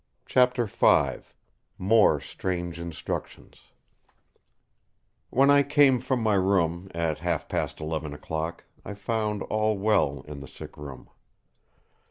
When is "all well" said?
9.43-10.21